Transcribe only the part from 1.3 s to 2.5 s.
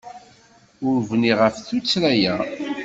ɣef tuttra-a.